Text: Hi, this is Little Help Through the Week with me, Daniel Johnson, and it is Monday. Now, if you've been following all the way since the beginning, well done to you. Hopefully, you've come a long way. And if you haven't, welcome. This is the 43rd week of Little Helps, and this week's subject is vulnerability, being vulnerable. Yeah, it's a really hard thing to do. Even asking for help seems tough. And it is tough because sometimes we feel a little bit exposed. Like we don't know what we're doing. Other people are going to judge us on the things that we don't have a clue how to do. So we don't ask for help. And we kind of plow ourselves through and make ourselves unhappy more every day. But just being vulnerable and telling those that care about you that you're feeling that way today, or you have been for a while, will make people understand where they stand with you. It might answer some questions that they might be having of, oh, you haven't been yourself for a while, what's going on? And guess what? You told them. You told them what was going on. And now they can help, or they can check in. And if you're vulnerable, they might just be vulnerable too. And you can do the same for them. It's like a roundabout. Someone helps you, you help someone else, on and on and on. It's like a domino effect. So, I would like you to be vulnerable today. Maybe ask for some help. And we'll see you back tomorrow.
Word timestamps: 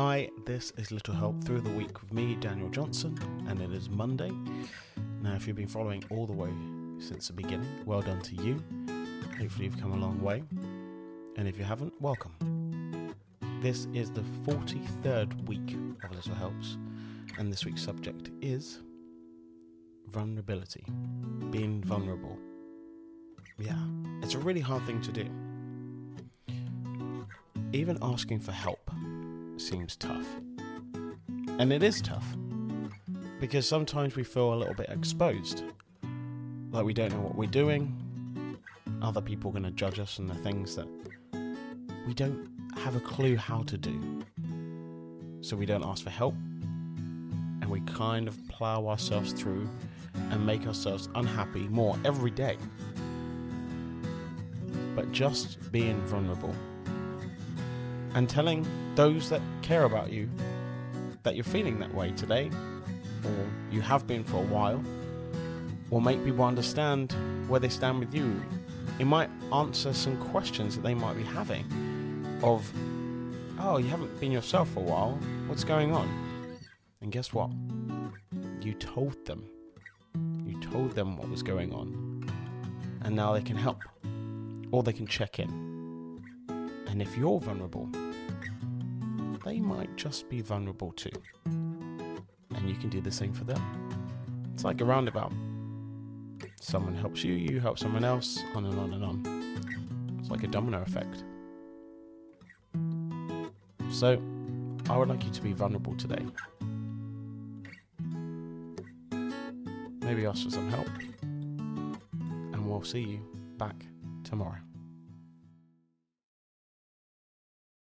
Hi, 0.00 0.30
this 0.46 0.72
is 0.76 0.92
Little 0.92 1.14
Help 1.14 1.42
Through 1.42 1.62
the 1.62 1.72
Week 1.72 2.00
with 2.00 2.12
me, 2.12 2.36
Daniel 2.36 2.68
Johnson, 2.68 3.18
and 3.48 3.60
it 3.60 3.72
is 3.72 3.90
Monday. 3.90 4.30
Now, 5.22 5.34
if 5.34 5.48
you've 5.48 5.56
been 5.56 5.66
following 5.66 6.04
all 6.08 6.24
the 6.24 6.32
way 6.32 6.50
since 7.00 7.26
the 7.26 7.32
beginning, 7.32 7.66
well 7.84 8.00
done 8.00 8.22
to 8.22 8.36
you. 8.36 8.62
Hopefully, 9.40 9.64
you've 9.64 9.80
come 9.80 9.90
a 9.90 9.96
long 9.96 10.22
way. 10.22 10.44
And 11.34 11.48
if 11.48 11.58
you 11.58 11.64
haven't, 11.64 11.92
welcome. 12.00 12.32
This 13.60 13.88
is 13.92 14.12
the 14.12 14.20
43rd 14.46 15.48
week 15.48 15.76
of 16.04 16.14
Little 16.14 16.36
Helps, 16.36 16.78
and 17.36 17.52
this 17.52 17.64
week's 17.64 17.82
subject 17.82 18.30
is 18.40 18.78
vulnerability, 20.06 20.84
being 21.50 21.82
vulnerable. 21.82 22.38
Yeah, 23.58 23.74
it's 24.22 24.34
a 24.34 24.38
really 24.38 24.60
hard 24.60 24.86
thing 24.86 25.00
to 25.00 25.10
do. 25.10 25.28
Even 27.72 27.98
asking 28.00 28.38
for 28.38 28.52
help 28.52 28.92
seems 29.60 29.96
tough. 29.96 30.26
And 31.58 31.72
it 31.72 31.82
is 31.82 32.00
tough 32.00 32.36
because 33.40 33.66
sometimes 33.68 34.16
we 34.16 34.24
feel 34.24 34.52
a 34.52 34.56
little 34.56 34.74
bit 34.74 34.88
exposed. 34.88 35.64
Like 36.70 36.84
we 36.84 36.92
don't 36.92 37.12
know 37.12 37.20
what 37.20 37.36
we're 37.36 37.48
doing. 37.48 38.56
Other 39.02 39.20
people 39.20 39.50
are 39.50 39.52
going 39.52 39.64
to 39.64 39.70
judge 39.70 39.98
us 39.98 40.18
on 40.18 40.26
the 40.26 40.34
things 40.34 40.76
that 40.76 40.88
we 42.06 42.14
don't 42.14 42.48
have 42.76 42.96
a 42.96 43.00
clue 43.00 43.36
how 43.36 43.62
to 43.64 43.76
do. 43.76 44.24
So 45.40 45.56
we 45.56 45.66
don't 45.66 45.84
ask 45.84 46.04
for 46.04 46.10
help. 46.10 46.34
And 47.60 47.66
we 47.68 47.80
kind 47.80 48.28
of 48.28 48.36
plow 48.48 48.86
ourselves 48.88 49.32
through 49.32 49.68
and 50.30 50.44
make 50.44 50.66
ourselves 50.66 51.08
unhappy 51.14 51.68
more 51.68 51.98
every 52.04 52.30
day. 52.30 52.56
But 54.94 55.12
just 55.12 55.70
being 55.70 56.00
vulnerable 56.06 56.54
and 58.14 58.28
telling 58.28 58.66
those 58.94 59.28
that 59.30 59.40
care 59.62 59.84
about 59.84 60.10
you 60.10 60.28
that 61.22 61.34
you're 61.34 61.44
feeling 61.44 61.78
that 61.80 61.92
way 61.94 62.10
today, 62.12 62.50
or 63.24 63.46
you 63.70 63.80
have 63.80 64.06
been 64.06 64.24
for 64.24 64.36
a 64.36 64.46
while, 64.46 64.82
will 65.90 66.00
make 66.00 66.22
people 66.24 66.44
understand 66.44 67.14
where 67.48 67.60
they 67.60 67.68
stand 67.68 67.98
with 67.98 68.14
you. 68.14 68.40
It 68.98 69.04
might 69.04 69.30
answer 69.52 69.92
some 69.92 70.16
questions 70.30 70.76
that 70.76 70.82
they 70.82 70.94
might 70.94 71.16
be 71.16 71.22
having 71.22 71.64
of, 72.42 72.70
oh, 73.60 73.78
you 73.78 73.88
haven't 73.88 74.18
been 74.20 74.32
yourself 74.32 74.68
for 74.70 74.80
a 74.80 74.82
while, 74.82 75.18
what's 75.46 75.64
going 75.64 75.92
on? 75.92 76.08
And 77.00 77.12
guess 77.12 77.32
what? 77.32 77.50
You 78.60 78.74
told 78.74 79.24
them. 79.24 79.48
You 80.44 80.60
told 80.60 80.92
them 80.92 81.16
what 81.16 81.28
was 81.28 81.42
going 81.42 81.72
on. 81.72 82.28
And 83.02 83.14
now 83.14 83.32
they 83.32 83.42
can 83.42 83.56
help, 83.56 83.82
or 84.72 84.82
they 84.82 84.92
can 84.92 85.06
check 85.06 85.38
in. 85.38 85.77
And 86.88 87.02
if 87.02 87.16
you're 87.16 87.38
vulnerable, 87.38 87.88
they 89.44 89.60
might 89.60 89.94
just 89.96 90.28
be 90.28 90.40
vulnerable 90.40 90.92
too. 90.92 91.10
And 91.44 92.68
you 92.68 92.74
can 92.74 92.88
do 92.88 93.00
the 93.00 93.12
same 93.12 93.32
for 93.32 93.44
them. 93.44 93.62
It's 94.52 94.64
like 94.64 94.80
a 94.80 94.84
roundabout. 94.84 95.32
Someone 96.60 96.94
helps 96.94 97.22
you, 97.22 97.34
you 97.34 97.60
help 97.60 97.78
someone 97.78 98.04
else, 98.04 98.42
on 98.54 98.64
and 98.64 98.78
on 98.78 98.92
and 98.94 99.04
on. 99.04 100.18
It's 100.18 100.30
like 100.30 100.42
a 100.42 100.48
domino 100.48 100.82
effect. 100.82 101.24
So, 103.90 104.20
I 104.90 104.96
would 104.96 105.08
like 105.08 105.24
you 105.24 105.30
to 105.30 105.42
be 105.42 105.52
vulnerable 105.52 105.94
today. 105.96 106.24
Maybe 110.00 110.26
ask 110.26 110.44
for 110.44 110.50
some 110.50 110.70
help. 110.70 110.88
And 111.22 112.68
we'll 112.68 112.82
see 112.82 113.00
you 113.00 113.20
back 113.56 113.86
tomorrow. 114.24 114.67